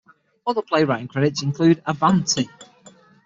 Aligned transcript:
Other 0.47 0.63
playwrighting 0.63 1.09
credits 1.09 1.43
include 1.43 1.83
Avanti! 1.85 2.49